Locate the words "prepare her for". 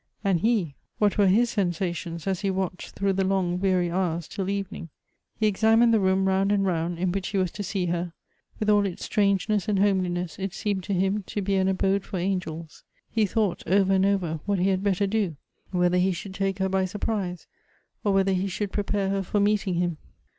18.71-19.39